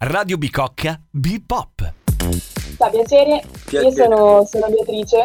[0.00, 1.92] Radio Bicocca Bipop.
[2.76, 3.42] Ciao, piacere.
[3.64, 3.88] Piacere.
[3.88, 5.24] Io sono, sono Beatrice.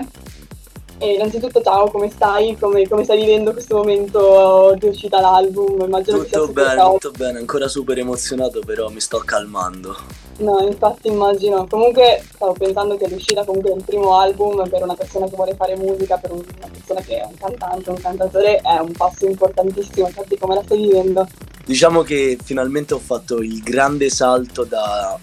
[0.97, 2.57] E innanzitutto ciao, come stai?
[2.57, 5.79] Come, come stai vivendo questo momento di uscita l'album?
[5.79, 9.95] Immagino che sia Tutto bene, tutto bene, ancora super emozionato, però mi sto calmando.
[10.37, 11.67] No, infatti immagino.
[11.67, 15.75] Comunque stavo pensando che l'uscita comunque del primo album per una persona che vuole fare
[15.75, 20.07] musica, per una persona che è un cantante, un cantatore, è un passo importantissimo.
[20.07, 21.27] Infatti come la stai vivendo?
[21.65, 25.17] Diciamo che finalmente ho fatto il grande salto da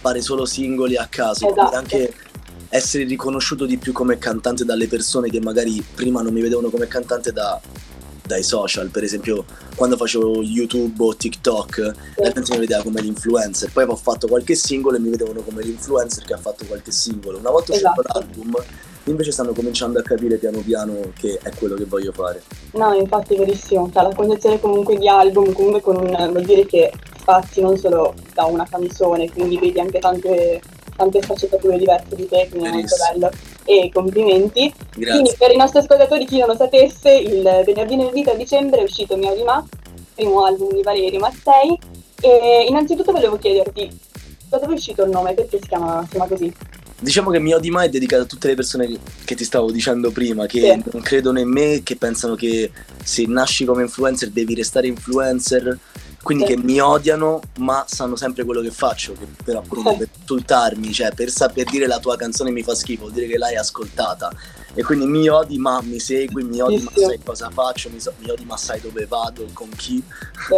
[0.00, 1.76] fare solo singoli a caso, Esatto.
[1.76, 2.14] anche
[2.70, 6.86] essere riconosciuto di più come cantante dalle persone che magari prima non mi vedevano come
[6.86, 7.60] cantante da-
[8.24, 11.78] dai social, per esempio quando facevo YouTube o TikTok
[12.16, 15.62] la gente mi vedeva come l'influencer, poi ho fatto qualche singolo e mi vedevano come
[15.62, 17.38] l'influencer che ha fatto qualche singolo.
[17.38, 18.18] Una volta uscito Esatto.
[18.18, 18.54] l'album
[19.10, 22.42] invece stanno cominciando a capire piano piano che è quello che voglio fare.
[22.72, 23.90] No, infatti è verissimo.
[23.92, 28.14] Cioè, la concezione comunque di album, comunque con un, vuol dire che spazi non solo
[28.34, 30.60] da una canzone, quindi vedi anche tante,
[30.96, 33.18] tante sfaccettature diverse di te, quindi è molto Verissimo.
[33.18, 33.30] bello.
[33.64, 34.72] E complimenti.
[34.92, 35.36] Quindi Grazie.
[35.36, 38.82] per i nostri ascoltatori, chi non lo sapesse, il venerdì nel vita a dicembre è
[38.84, 39.62] uscito Mio di Ma,
[40.14, 41.78] primo album di Valerio Mattei.
[42.20, 43.88] E innanzitutto volevo chiederti,
[44.48, 45.34] da dove è uscito il nome?
[45.34, 46.52] Perché si chiama, si chiama così?
[47.00, 49.70] Diciamo che Mio di Mai è dedicato a tutte le persone che, che ti stavo
[49.70, 50.90] dicendo prima, che Sì.
[50.92, 52.72] non credono in me, che pensano che
[53.04, 55.78] se nasci come influencer devi restare influencer,
[56.22, 56.54] quindi Sì.
[56.54, 59.96] che mi odiano, ma sanno sempre quello che faccio, che per appunto Sì.
[59.98, 63.38] per insultarmi, cioè per saper dire la tua canzone mi fa schifo, vuol dire che
[63.38, 64.32] l'hai ascoltata.
[64.74, 67.08] E quindi mi odi ma mi segui, mi odi ma Bellissimo.
[67.08, 70.02] sai cosa faccio, mi, so- mi odi ma sai dove vado, con chi.
[70.48, 70.54] Sì.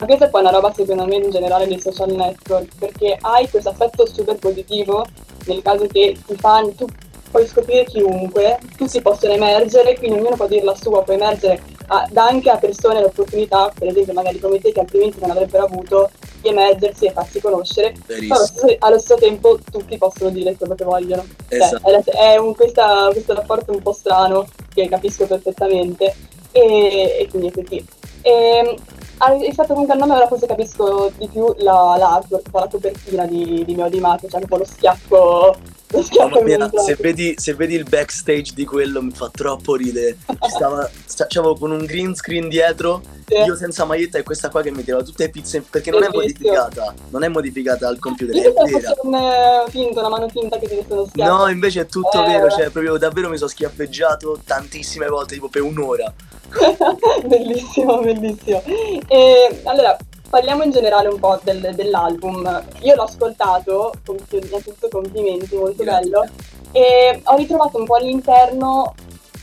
[0.00, 3.48] Ma questa è poi una roba secondo me in generale dei social network, perché hai
[3.48, 5.06] questo effetto super positivo
[5.48, 6.86] nel caso che i fan, tu
[7.30, 12.08] puoi scoprire chiunque, tutti possono emergere, quindi ognuno può dire la sua, può emergere, a-
[12.14, 16.48] anche a persone l'opportunità, per esempio magari come te che altrimenti non avrebbero avuto, di
[16.48, 18.44] emergersi e farsi conoscere, però allo Verissimo.
[18.44, 21.26] stesso, allo stesso tempo tutti possono dire quello che vogliono.
[21.48, 21.86] Cioè, Esatto.
[21.86, 22.02] è, la-
[22.32, 26.14] è un- questa- questo rapporto un po' strano che capisco perfettamente
[26.52, 27.84] e, e quindi è così.
[28.22, 28.76] E,
[29.18, 33.64] hai fatto comunque il nome, ora forse capisco di più la, l'artwork, la copertina di,
[33.64, 35.56] di Mio Di Maio, c'è un po' lo schiaffo
[35.90, 40.18] Mamma se vedi, se vedi il backstage di quello mi fa troppo ridere.
[40.26, 43.34] Ci stava, sta- c'avevo con un green screen dietro, Sì.
[43.34, 46.08] io senza maglietta e questa qua che mi tirava tutte le pizze perché non è
[46.12, 48.88] modificata, non è modificata al computer, Io è vera.
[48.90, 51.36] fosse un eh, finto, una mano finta che ti uno schiaffo.
[51.36, 55.48] No, invece è tutto Eh, vero, cioè proprio davvero mi sono schiaffeggiato tantissime volte, tipo
[55.48, 56.12] per un'ora.
[57.26, 58.62] bellissimo, bellissimo.
[59.08, 59.96] E, allora,
[60.28, 62.64] parliamo in generale un po' del- dell'album.
[62.82, 63.92] Io l'ho ascoltato,
[64.30, 66.10] innanzitutto complimenti, molto Grazie.
[66.10, 66.24] bello,
[66.72, 68.94] e ho ritrovato un po' all'interno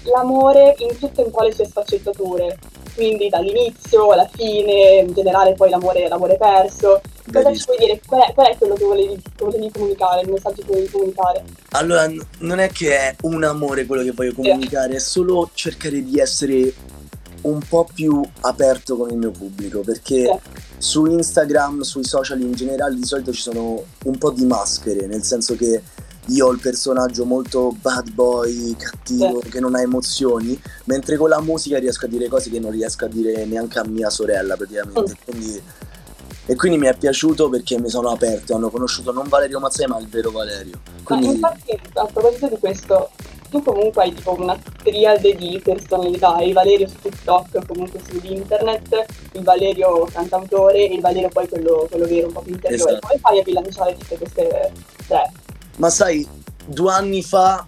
[0.04, 2.58] l'amore in tutte un po' le sue sfaccettature.
[2.94, 7.02] Quindi dall'inizio alla fine, in generale poi l'amore, l'amore perso.
[7.30, 8.00] Cosa ci puoi dire?
[8.08, 11.44] Qual è, qual è quello che volevi, che volevi comunicare, il messaggio che volevi comunicare?
[11.72, 16.02] Allora, n- non è che è un amore quello che voglio comunicare, è solo cercare
[16.04, 16.74] di essere
[17.46, 20.40] un po' più aperto con il mio pubblico, perché
[20.78, 25.24] su Instagram, sui social in generale, di solito ci sono un po' di maschere, nel
[25.24, 25.82] senso che
[26.30, 31.40] io ho il personaggio molto bad boy, cattivo, che non ha emozioni, mentre con la
[31.40, 35.16] musica riesco a dire cose che non riesco a dire neanche a mia sorella praticamente.
[35.24, 35.62] Quindi,
[36.48, 40.00] e quindi mi è piaciuto perché mi sono aperto, hanno conosciuto non Valerio Mazzai ma
[40.00, 40.80] il vero Valerio.
[40.84, 43.12] Ma Quindi infatti, a proposito di questo,
[43.56, 49.06] tu comunque hai tipo una triade di personalità, il Valerio su TikTok, comunque su internet,
[49.32, 52.92] il Valerio cantautore e il Valerio poi quello, quello vero, un po' più interiore.
[52.92, 53.08] Esatto.
[53.08, 54.72] Come fai a bilanciare tutte queste
[55.08, 55.32] tre?
[55.78, 56.28] Ma sai,
[56.66, 57.66] due anni fa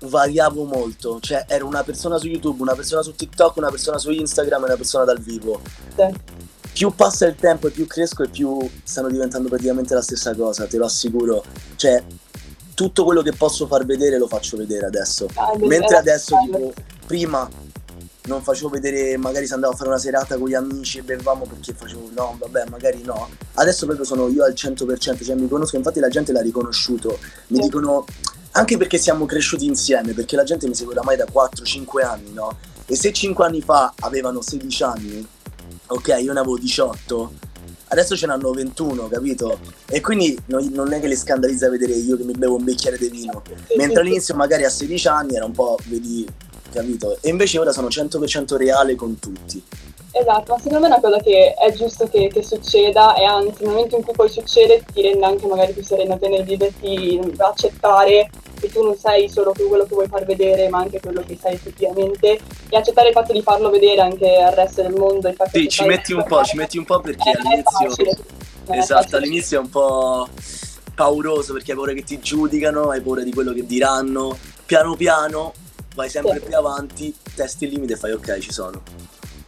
[0.00, 4.10] variavo molto, cioè ero una persona su YouTube, una persona su TikTok, una persona su
[4.10, 5.60] Instagram e una persona dal vivo.
[5.94, 6.44] Sì.
[6.72, 10.66] Più passa il tempo e più cresco e più stanno diventando praticamente la stessa cosa,
[10.66, 11.42] te lo assicuro.
[11.76, 12.02] Cioè,
[12.76, 15.26] tutto quello che posso far vedere lo faccio vedere adesso.
[15.32, 16.74] Ah, è bello, Mentre adesso, tipo,
[17.06, 17.48] prima
[18.24, 21.46] non facevo vedere, magari se andavo a fare una serata con gli amici e bevamo
[21.46, 23.30] perché facevo no, vabbè, magari no.
[23.54, 27.18] Adesso proprio sono io al 100%, cioè mi conosco, infatti la gente l'ha riconosciuto.
[27.46, 27.62] Mi Sì.
[27.62, 28.04] dicono
[28.50, 32.58] anche perché siamo cresciuti insieme, perché la gente mi segue oramai da 4-5 anni, no?
[32.84, 35.26] E se 5 anni fa avevano 16 anni,
[35.86, 37.32] ok, io ne avevo 18,
[37.88, 39.58] adesso ce n'hanno 21, capito?
[39.86, 42.98] E quindi non, non è che le scandalizza vedere io che mi bevo un bicchiere
[42.98, 43.42] di vino.
[43.76, 46.26] Mentre all'inizio magari a 16 anni era un po', vedi,
[46.72, 47.18] capito?
[47.20, 49.62] E invece ora sono 100% reale con tutti.
[50.18, 53.64] Esatto, ma secondo me è una cosa che è giusto che, che succeda e anzi
[53.64, 57.20] nel momento in cui poi succede ti rende anche magari più sereno te nel viverti,
[57.36, 61.36] accettare che tu non sei solo quello che vuoi far vedere ma anche quello che
[61.38, 62.38] sei effettivamente
[62.70, 65.28] e accettare il fatto di farlo vedere anche al resto del mondo.
[65.28, 67.90] Il fatto Sì, ci metti un po', ci metti un po' perché all'inizio...
[67.90, 68.16] facile.
[68.80, 70.28] esatto, all'inizio è un po'
[70.94, 74.34] pauroso perché hai paura che ti giudicano, hai paura di quello che diranno.
[74.64, 75.52] Piano piano
[75.94, 76.46] vai sempre sì.
[76.46, 78.82] più avanti, testi il limite e fai ok, ci sono.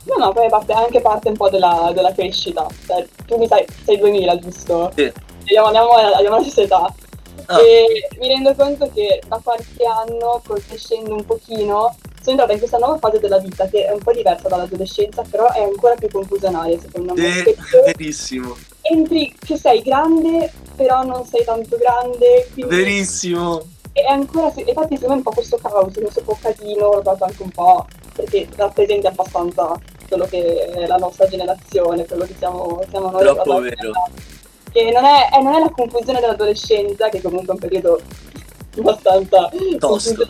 [0.09, 2.67] No, no, poi parte, anche parte un po' della, della crescita.
[2.87, 4.91] Cioè, tu mi sai, sei 2000, giusto?
[4.95, 5.13] Sì.
[5.43, 6.95] Abbiamo, abbiamo, abbiamo la stessa età.
[7.47, 7.61] Ah.
[7.61, 12.79] E mi rendo conto che da qualche anno, crescendo un pochino, sono entrata in questa
[12.79, 16.79] nuova fase della vita che è un po' diversa dall'adolescenza, però è ancora più confusionaria
[16.79, 17.31] secondo me.
[17.31, 18.57] Sì, verissimo.
[18.81, 22.49] Entri che sei grande, però non sei tanto grande.
[22.53, 22.75] Quindi...
[22.75, 23.63] Verissimo.
[23.93, 27.43] E ancora, infatti secondo me un po' questo caos, questo po' casino, l'ho dato anche
[27.43, 29.79] un po' perché rappresenta abbastanza
[30.09, 33.23] quello che è la nostra generazione, quello che siamo, siamo noi.
[33.23, 33.93] Troppo vero.
[34.71, 38.01] Che non è, eh, non è la confusione dell'adolescenza, che comunque è un periodo
[38.77, 40.27] abbastanza tosto.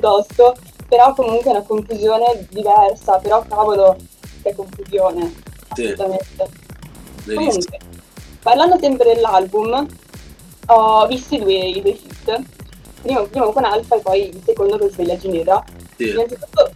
[0.00, 0.56] tosto,
[0.88, 3.96] però comunque è una confusione diversa, però cavolo,
[4.42, 5.34] che confusione,
[5.74, 5.84] sì.
[5.84, 6.48] assolutamente.
[7.24, 7.78] Comunque,
[8.42, 9.86] parlando sempre dell'album,
[10.66, 12.42] ho visto i due, i due hit,
[13.02, 15.64] primo, primo con Alfa e poi il secondo con Sveglia Ginevra.
[15.96, 16.10] Sì.
[16.10, 16.71] Innanzitutto,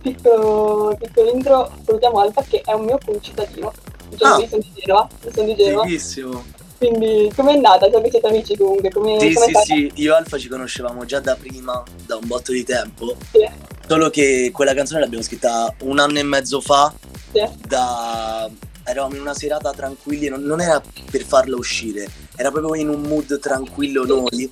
[0.00, 3.72] piccolo, piccolo intro, salutiamo Alfa che è un mio concittadino.
[4.08, 4.40] Diciamo, ah.
[4.40, 5.84] Io sono di Genova, sono di Genova.
[5.84, 6.44] Bellissimo.
[6.78, 7.90] Quindi com'è andata?
[7.90, 8.90] So che siete amici comunque.
[8.90, 9.64] Come, sì, come sì, stata?
[9.64, 13.16] sì, io e Alfa ci conoscevamo già da prima, da un botto di tempo.
[13.32, 13.48] Sì.
[13.86, 16.92] Solo che quella canzone l'abbiamo scritta un anno e mezzo fa.
[17.32, 17.42] Sì.
[17.66, 18.50] Da...
[18.86, 22.06] Eravamo in una serata tranquilli, non, non era per farla uscire,
[22.36, 24.50] era proprio in un mood tranquillo noi.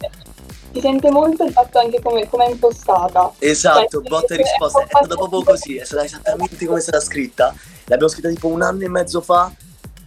[0.72, 3.32] Si sente molto il fatto anche come, come è impostata.
[3.38, 7.00] Esatto, Cioè, botta e risposta, è stata proprio così, è stata esattamente come è stata
[7.00, 7.54] scritta.
[7.84, 9.52] L'abbiamo scritta tipo un anno e mezzo fa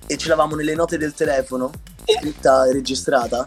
[0.08, 1.72] e ce l'avamo nelle note del telefono,
[2.06, 3.46] scritta e registrata.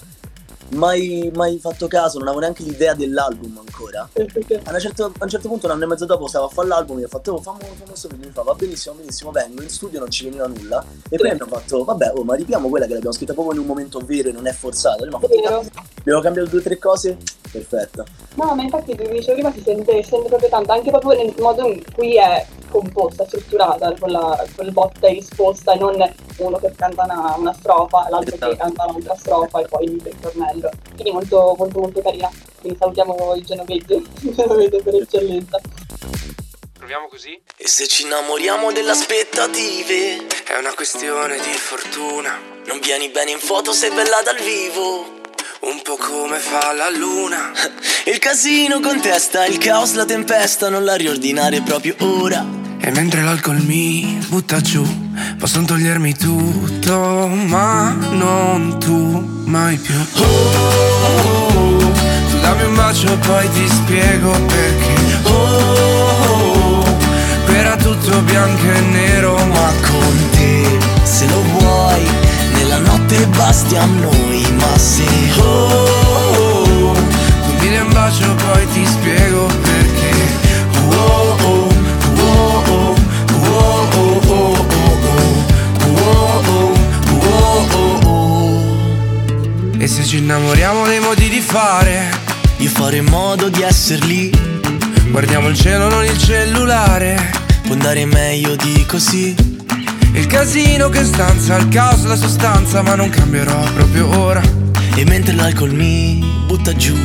[0.70, 4.08] Mai, mai fatto caso, non avevo neanche l'idea dell'album ancora.
[4.18, 6.68] A, una certo- a un certo punto, un anno e mezzo dopo, stavo a fare
[6.68, 8.26] l'album e ho fatto, oh, fammi fammi questo video.
[8.26, 10.84] Mi fa, va benissimo, benissimo, vengo in studio, non ci veniva nulla.
[11.08, 13.66] E poi hanno fatto, vabbè, oh, ma ripiamo quella che l'abbiamo scritta proprio in un
[13.66, 14.52] momento vero e non è
[15.28, 15.64] Vero.
[15.98, 17.16] abbiamo cambiato due o tre cose,
[17.50, 18.04] perfetta.
[18.34, 21.34] No, ma infatti, come dicevo prima, si sente, si sente proprio tanto, anche proprio nel
[21.38, 25.96] modo in cui è composta, strutturata, con la quel botta e risposta, e non
[26.38, 28.56] uno che canta una, una strofa, l'altro che Esatto.
[28.56, 30.70] canta un'altra strofa e poi il ritornello.
[30.94, 32.30] Quindi molto, molto, molto carina.
[32.60, 35.60] Quindi salutiamo il genovese, il genovese per eccellenza.
[36.72, 37.40] Proviamo così?
[37.56, 43.38] E se ci innamoriamo delle aspettative, È una questione di fortuna, non vieni bene in
[43.38, 45.17] foto, sei bella dal vivo.
[45.60, 47.50] Un po' come fa la luna.
[48.06, 52.44] Il casino contesta, il caos, la tempesta, non la riordinare proprio ora.
[52.80, 54.86] E mentre l'alcol mi butta giù,
[55.36, 59.94] posso togliermi tutto, ma non tu mai più.
[60.14, 61.92] Oh,
[62.30, 65.28] tu dammi un bacio e poi ti spiego perché.
[65.28, 66.84] Oh,
[67.44, 72.27] qui era tutto bianco e nero, Ma con te, se lo vuoi,
[73.08, 75.04] notte basti a noi, ma se
[75.40, 80.36] Oh, tu mi dai un bacio poi ti spiego perché.
[80.90, 81.68] Oh, oh,
[82.16, 84.66] oh, oh, oh, oh, oh, oh,
[85.84, 86.16] oh,
[86.50, 86.74] oh,
[87.10, 88.62] oh, oh, oh.
[89.78, 92.10] E se ci innamoriamo dei modi di fare,
[92.58, 94.30] io farò in modo di essere lì,
[95.10, 97.30] guardiamo il cielo, non il cellulare.
[97.62, 99.57] può andare meglio di così.
[100.12, 104.42] Il casino che stanza, il caos, la sostanza, ma non cambierò proprio ora.
[104.94, 106.96] E mentre l'alcol mi butta giù,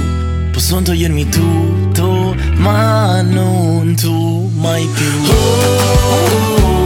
[0.52, 5.32] posso togliermi tutto, ma non tu mai più.
[5.32, 6.86] Oh,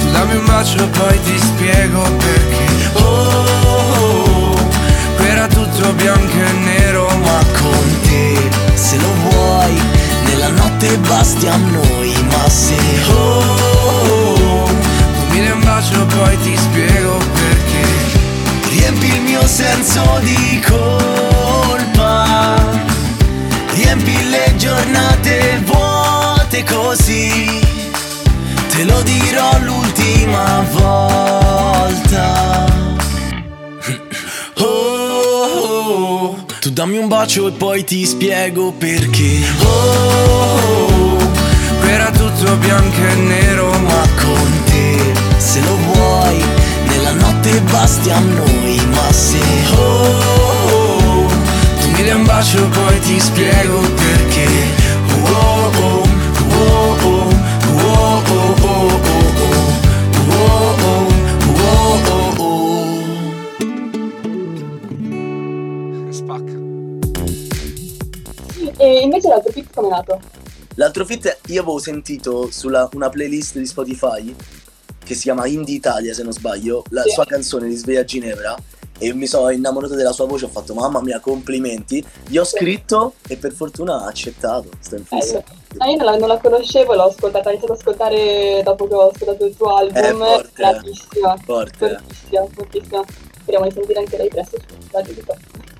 [0.00, 3.00] tu dammi un bacio e poi ti spiego perché.
[3.02, 4.54] Oh,
[5.16, 8.38] qui era tutto bianco e nero, Ma con te,
[8.74, 9.80] se lo vuoi,
[10.26, 12.76] nella notte basti a noi, ma se
[13.10, 13.35] oh,
[37.26, 39.40] bacio e poi ti spiego perché.
[39.62, 41.16] Oh,
[41.80, 46.40] qui era tutto bianco e nero, ma con te, se lo vuoi,
[46.86, 49.38] nella notte basti a noi, ma se
[49.74, 51.26] Oh,
[51.80, 54.46] tu mi dai un bacio e poi ti spiego perché.
[55.10, 56.05] Oh, oh, oh,
[69.36, 70.20] l'altro pick come è nato?
[70.74, 74.34] L'altro fit io avevo sentito sulla una playlist di Spotify
[75.02, 77.10] che si chiama Indie Italia se non sbaglio, la Sì.
[77.10, 78.56] sua canzone Risveglia a Ginevra
[78.98, 82.56] e mi sono innamorato della sua voce, ho fatto mamma mia complimenti, gli ho Sì.
[82.56, 85.42] scritto e per fortuna ha accettato, sto in fissa.
[85.42, 85.44] Bello.
[85.78, 88.94] No, io non la, non la conoscevo, l'ho ascoltata, ho iniziato ad ascoltare dopo che
[88.94, 89.96] ho ascoltato il tuo album.
[90.02, 90.50] Eh, forte.
[90.56, 91.76] Bravissima, Forte.
[91.78, 93.04] fortissima, fortissima.
[93.42, 95.14] Speriamo di sentire anche lei presto su Radio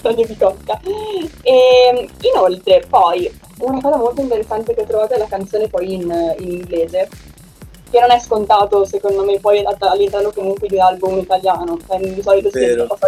[0.07, 0.81] Radio Bicocca.
[1.43, 6.35] E inoltre, poi, una cosa molto interessante che ho trovato è la canzone poi in,
[6.39, 7.09] in inglese,
[7.91, 12.23] che non è scontato secondo me poi all'interno comunque di un album italiano, cioè, di
[12.23, 12.85] solito si Vero.
[12.85, 13.07] è fatto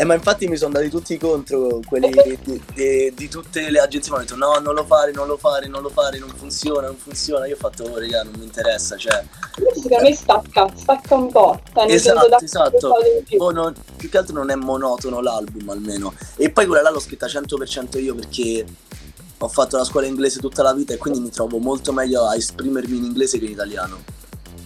[0.00, 2.08] Eh, ma infatti mi sono dati tutti contro quelli
[2.44, 4.12] di, di- di tutte le agenzie.
[4.12, 6.86] Mi hanno detto: no, non lo fare, non lo fare, non lo fare, non funziona,
[6.86, 7.48] non funziona.
[7.48, 8.96] Io ho fatto, oh, raga, non mi interessa.
[8.96, 9.24] Cioè,
[9.74, 11.60] secondo me stacca, stacca un po'.
[11.74, 12.92] Cioè, esatto, dà esatto.
[13.24, 13.42] più.
[13.42, 16.14] Oh, no, più che altro non è monotono l'album, almeno.
[16.36, 18.64] E poi quella là l'ho scritta 100% io perché
[19.36, 22.36] ho fatto la scuola inglese tutta la vita e quindi mi trovo molto meglio a
[22.36, 23.98] esprimermi in inglese che in italiano.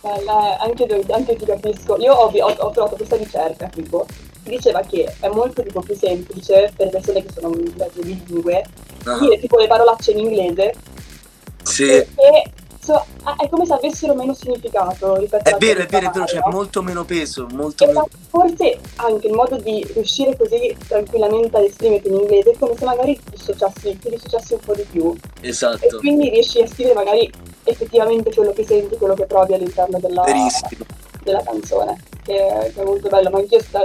[0.03, 1.97] Eh, eh, anche, io- anche ti capisco.
[1.97, 4.07] Io ho, ho- ho trovato questa ricerca tipo
[4.43, 8.65] diceva che è molto tipo, più semplice per persone che sono mezzo bilingue
[9.05, 10.73] Ah, dire tipo le parolacce in inglese
[11.65, 11.87] sì.
[11.87, 13.05] perché so-
[13.39, 16.55] è come se avessero meno significato rispetto È vero, è vero, è vero, c'è parola.
[16.55, 18.09] molto meno peso, molto E meno...
[18.29, 22.85] forse anche il modo di riuscire così tranquillamente ad esprimerti in inglese è come se
[22.85, 26.95] magari ti dissociassi, ti dissociassi un po' di più e Esatto, quindi riesci a scrivere
[26.95, 27.29] magari
[27.65, 30.85] effettivamente quello che senti, quello che provi all'interno della, verissimo.
[31.25, 33.83] della canzone, che, che è molto bello, ma anch'io sta,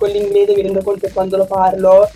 [0.00, 2.10] con l'inglese mi rendo conto che quando lo parlo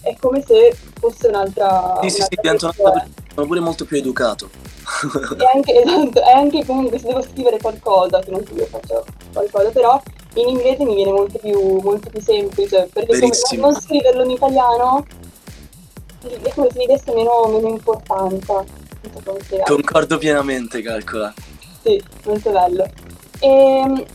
[0.00, 1.98] è come se fosse un'altra...
[2.02, 3.08] Sì, sì, sì, un'altra divento una persona.
[3.34, 4.50] sono pure molto più educato.
[5.38, 9.70] E anche, esatto, è anche comunque se devo scrivere qualcosa, che non io faccio qualcosa,
[9.70, 10.00] però
[10.34, 15.06] in inglese mi viene molto più, molto più semplice, perché come non scriverlo in italiano
[16.20, 18.64] è come se gli desse meno, meno importanza.
[19.24, 19.62] So.
[19.64, 21.32] Concordo pienamente, calcola.
[21.82, 22.88] Sì, molto bello.
[23.40, 24.06] E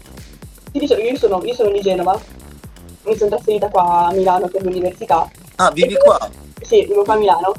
[0.72, 2.20] ti dicevo, io sono, io sono di Genova,
[3.08, 5.30] mi sono trasferita qua a Milano per l'università.
[5.56, 6.30] Ah, vivi E- qua?
[6.62, 7.54] Sì, vivo qua a Milano.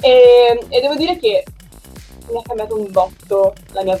[0.00, 1.44] E, e devo dire che
[2.30, 4.00] mi ha cambiato un botto la mia,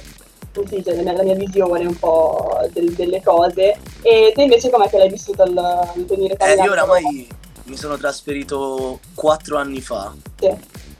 [0.68, 3.76] dice, la mia, la mia visione un po' del- delle cose.
[4.02, 7.28] E te invece com'è che l'hai vissuto al, il venire qua Eh, io oramai
[7.64, 10.50] mi sono trasferito 4 anni fa, Sì,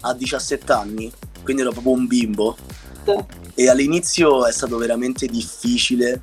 [0.01, 2.57] a 17 anni, quindi ero proprio un bimbo.
[3.05, 3.41] sì.
[3.55, 6.23] E all'inizio è stato veramente difficile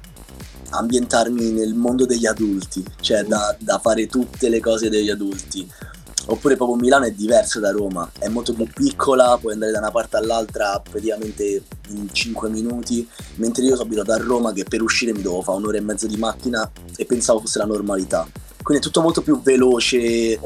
[0.69, 5.69] ambientarmi nel mondo degli adulti, cioè da, da fare tutte le cose degli adulti.
[6.27, 9.89] Oppure proprio Milano è diversa da Roma, è molto più piccola, puoi andare da una
[9.89, 15.11] parte all'altra praticamente in 5 minuti, mentre io sono abituato a Roma che per uscire
[15.11, 18.27] mi dovevo fare un'ora e mezza di macchina e pensavo fosse la normalità.
[18.61, 20.39] Quindi è tutto molto più veloce,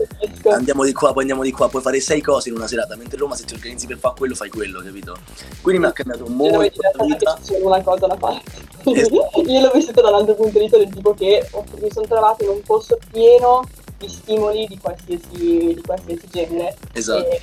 [0.49, 3.17] andiamo di qua, poi andiamo di qua, puoi fare sei cose in una serata, mentre
[3.17, 5.17] Roma se ti organizzi per fare quello fai quello, capito?
[5.61, 7.37] Quindi mi ha cambiato molto la vita.
[7.43, 8.41] c'è una cosa da fare.
[8.85, 11.47] Io l'ho vissuto dall'altro punto di vista del tipo che
[11.79, 13.63] mi sono trovata in un posto pieno
[13.97, 16.75] di stimoli di qualsiasi, di qualsiasi genere.
[16.93, 17.29] Esatto.
[17.29, 17.41] E,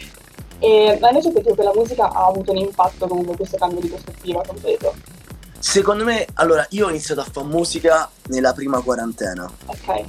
[0.59, 3.89] e- ma invece penso che la musica ha avuto un impatto comunque questo cambio di
[3.89, 4.95] prospettiva completo.
[5.59, 10.05] Secondo me, allora, io ho iniziato a fare musica nella prima quarantena, Ok.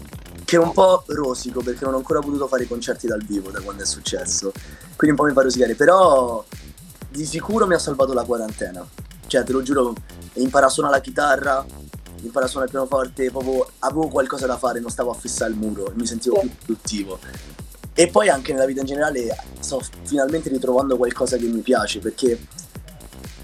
[0.45, 3.49] che è un po' rosico perché non ho ancora potuto fare i concerti dal vivo
[3.51, 4.51] da quando è successo,
[4.95, 6.43] quindi un po' mi fa rosicare, però
[7.09, 8.87] di sicuro mi ha salvato la quarantena.
[9.31, 9.95] Cioè, te lo giuro,
[10.33, 11.65] imparare a suonare la chitarra,
[12.21, 15.57] imparare a suonare il pianoforte, proprio avevo qualcosa da fare, non stavo a fissare il
[15.57, 17.17] muro, mi sentivo più produttivo.
[17.93, 22.45] E poi anche nella vita in generale sto finalmente ritrovando qualcosa che mi piace, perché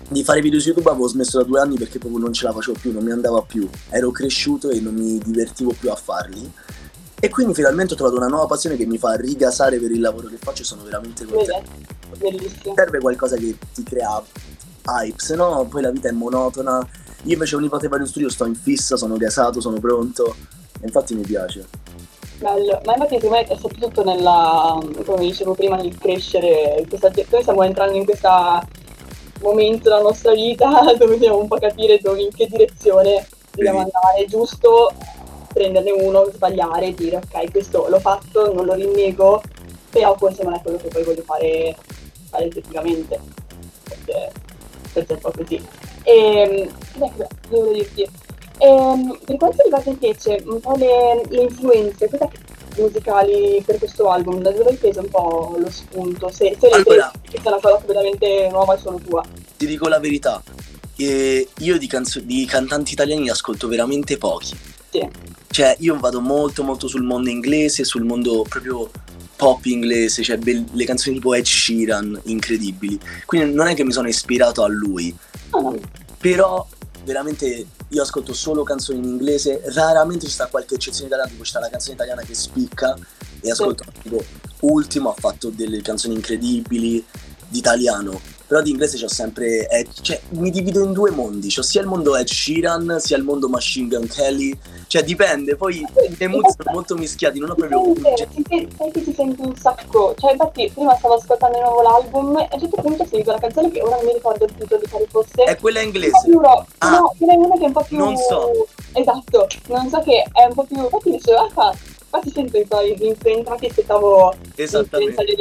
[0.09, 2.51] di fare video su YouTube avevo smesso da due anni perché proprio non ce la
[2.51, 3.69] facevo più, non mi andava più.
[3.89, 6.51] Ero cresciuto e non mi divertivo più a farli.
[7.17, 10.27] E quindi finalmente ho trovato una nuova passione che mi fa rigasare per il lavoro
[10.27, 11.71] che faccio e sono veramente contento.
[12.17, 12.73] Bellissimo.
[12.75, 14.21] Serve qualcosa che ti crea
[14.87, 16.85] hype, se no poi la vita è monotona.
[17.23, 20.35] Io invece ogni volta che vado in studio sto in fissa, sono gasato, sono pronto.
[20.79, 21.65] E infatti mi piace.
[22.39, 22.79] Bello.
[22.85, 27.41] Ma infatti secondo me è soprattutto nella, come dicevo prima, nel crescere, in questa, noi
[27.41, 28.29] stiamo entrando in questo
[29.41, 34.23] momento della nostra vita dove dobbiamo un po' capire dove, in che direzione dobbiamo andare.
[34.23, 34.93] È giusto
[35.51, 39.41] prenderne uno, sbagliare e dire ok, questo l'ho fatto, non lo rinnego,
[39.89, 41.75] però forse non è quello che poi voglio fare,
[42.29, 43.19] fare effettivamente.
[43.83, 44.31] Perché,
[45.03, 45.61] perché è un po' così.
[46.03, 48.07] E, cosa devo dirti?
[48.59, 52.09] Ehm, per quanto riguarda invece un po' le, le influenze
[52.77, 56.29] musicali per questo album, da dove hai preso un po' lo spunto?
[56.29, 59.23] Se, se Allora- che sia una cosa completamente nuova e solo tua.
[59.57, 60.41] Ti dico la verità,
[60.95, 64.55] eh, io di, canzo- di cantanti italiani ne ascolto veramente pochi.
[64.89, 65.07] Sì,
[65.49, 68.89] Cioè, io vado molto molto sul mondo inglese, sul mondo proprio
[69.37, 72.99] pop inglese, cioè bel- le canzoni tipo Ed Sheeran, incredibili.
[73.25, 75.15] Quindi non è che mi sono ispirato a lui,
[76.19, 76.67] però
[77.05, 81.59] veramente io ascolto solo canzoni in inglese, raramente ci sta qualche eccezione italiana, tipo c'è
[81.59, 82.97] la canzone italiana che spicca
[83.39, 84.21] e ascolto tipo
[84.59, 87.05] Ultimo ha fatto delle canzoni incredibili
[87.47, 91.61] di italiano, però di inglese c'ho sempre, Ed, cioè mi divido in due mondi, c'ho
[91.61, 95.85] sia il mondo Ed Sheeran, sia il mondo Machine Gun Kelly, cioè dipende, poi
[96.19, 97.83] i mood sono molto mischiati, non ho proprio
[98.17, 102.37] Sente, sai che ti senti un sacco, cioè infatti prima stavo ascoltando il nuovo album
[102.37, 104.53] e a un certo punto ho sentito la canzone che ora non mi ricordo il
[104.57, 105.43] titolo di quale fosse.
[105.43, 106.31] È quella inglese.
[106.31, 106.89] rock, Ah.
[106.91, 107.97] no, ce n'è una che è un po' più...
[107.97, 108.67] Non so.
[108.93, 110.77] Esatto, non so che è un po' più...
[110.81, 111.75] Infatti dicevo, ah,
[112.09, 115.23] infatti sento i tuoi influenza, infatti aspettavo Esattamente.
[115.25, 115.35] del,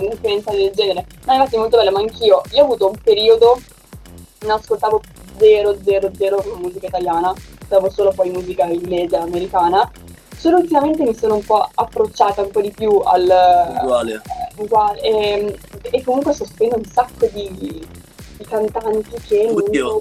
[0.00, 1.06] l'influenza del genere.
[1.26, 3.60] No, infatti è molto bello, ma anch'io, io ho avuto un periodo,
[4.40, 5.00] non ascoltavo
[5.38, 9.90] zero, zero, zero musica italiana, ascoltavo solo poi musica inglese, americana.
[10.36, 13.24] Solo ultimamente mi sono un po' approcciata un po' di più al...
[13.82, 14.14] Uguale.
[14.14, 17.86] eh, uguale, e, e comunque sto scoprendo un sacco di,
[18.38, 20.00] di cantanti che non, Oddio.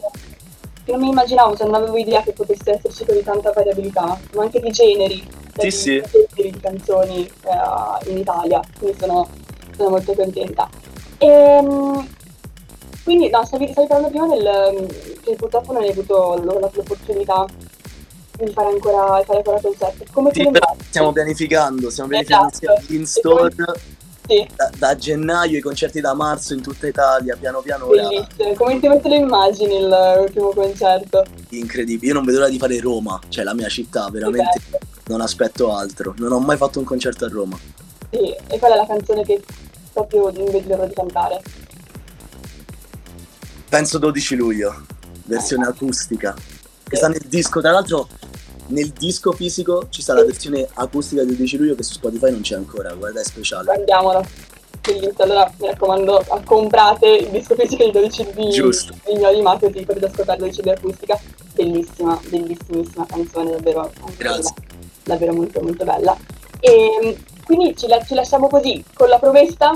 [0.86, 4.43] che non mi immaginavo, cioè non avevo idea che potesse esserci così tanta variabilità, ma
[4.43, 5.27] anche di generi,
[5.59, 6.03] Sì, sì.
[6.33, 9.27] di canzoni eh, in Italia, quindi sono,
[9.75, 10.69] sono molto contenta.
[11.17, 12.07] Ehm,
[13.03, 17.45] quindi, no, stavi, stavi parlando prima del che purtroppo non hai avuto l'opportunità
[18.37, 20.05] di fare ancora, di fare ancora concerti.
[20.11, 20.49] Come Sì,
[20.87, 22.93] stiamo pianificando, stiamo pianificando Esatto.
[22.93, 23.53] in store
[24.27, 24.47] Sì.
[24.55, 28.99] da, da gennaio, i concerti da marzo in tutta Italia, piano piano Bellissimo, come te,
[29.01, 31.25] te lo immagini l'ultimo concerto?
[31.49, 32.07] incredibile.
[32.07, 34.78] Io non vedo l'ora di fare Roma, cioè la mia città, veramente Bello.
[35.09, 36.13] Non aspetto altro.
[36.17, 37.57] Non ho mai fatto un concerto a Roma.
[38.11, 39.43] Sì, e qual è la canzone che
[39.91, 41.41] proprio non vedi l'ora di cantare?
[43.67, 44.85] Penso 12 luglio,
[45.25, 46.35] versione acustica.
[46.83, 48.07] Che sta nel disco, tra l'altro
[48.67, 52.41] nel disco fisico ci sta la versione acustica del 12 luglio che su Spotify non
[52.41, 53.65] c'è ancora, guarda è speciale.
[53.65, 54.57] Guardiamola.
[54.81, 58.93] Bellissimo, allora mi raccomando, comprate il disco fisico di 12 di Giusto.
[59.05, 61.19] di Gnoli Marketing, potete ascoltare 12 di acustica.
[61.53, 63.91] Bellissima, bellissimissima canzone, davvero.
[64.17, 64.68] Grazie.
[65.09, 66.15] Davvero molto molto bella.
[66.59, 69.75] E quindi ci, la- ci lasciamo così, con la provesta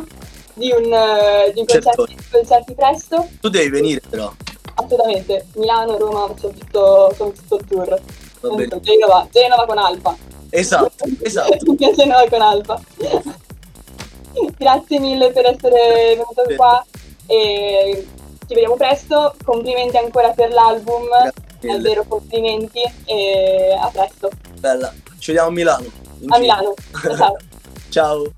[0.53, 1.89] di un, eh, di un Certo.
[1.96, 3.27] concerti, concerti presto.
[3.41, 4.31] Tu devi venire però,
[4.75, 8.01] Assolutamente, Milano, Roma, facciamo tutto, facciamo tutto il tour.
[8.81, 10.15] Genova, Genova con Alfa.
[10.50, 11.75] Esatto, esatto.
[11.75, 12.79] Genova con Alfa.
[14.57, 16.55] Grazie mille per essere venuto Bene.
[16.55, 16.85] qua
[17.27, 18.07] e
[18.48, 19.33] ci vediamo presto.
[19.43, 21.07] Complimenti ancora per l'album,
[21.59, 24.29] davvero complimenti e a presto.
[24.59, 24.93] Bella.
[25.24, 25.86] Ci vediamo a Milano.
[26.27, 26.38] A.
[26.38, 26.74] Milano.
[27.16, 27.38] Ciao.
[27.88, 28.33] Ciao.